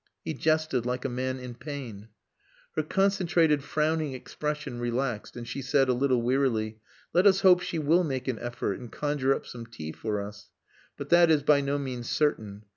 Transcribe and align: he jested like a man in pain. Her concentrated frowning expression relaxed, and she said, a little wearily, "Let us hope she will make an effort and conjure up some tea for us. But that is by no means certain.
he 0.25 0.33
jested 0.33 0.83
like 0.83 1.05
a 1.05 1.07
man 1.09 1.37
in 1.39 1.53
pain. 1.53 2.07
Her 2.75 2.81
concentrated 2.81 3.63
frowning 3.63 4.13
expression 4.13 4.79
relaxed, 4.79 5.37
and 5.37 5.47
she 5.47 5.61
said, 5.61 5.89
a 5.89 5.93
little 5.93 6.23
wearily, 6.23 6.79
"Let 7.13 7.27
us 7.27 7.41
hope 7.41 7.61
she 7.61 7.77
will 7.77 8.03
make 8.03 8.27
an 8.27 8.39
effort 8.39 8.79
and 8.79 8.91
conjure 8.91 9.35
up 9.35 9.45
some 9.45 9.67
tea 9.67 9.91
for 9.91 10.19
us. 10.19 10.49
But 10.97 11.09
that 11.09 11.29
is 11.29 11.43
by 11.43 11.61
no 11.61 11.77
means 11.77 12.09
certain. 12.09 12.63